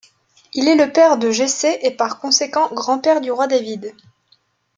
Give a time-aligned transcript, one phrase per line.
[0.53, 3.93] Il est le père de Jessé et par conséquent grand-père du roi David.